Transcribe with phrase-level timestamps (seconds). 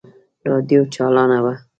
[0.49, 1.53] راډيو چالانه وه.